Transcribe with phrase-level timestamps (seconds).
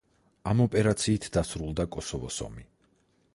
[0.53, 2.67] ამ ოპერაციით დასრულდა კოსოვოს ომი.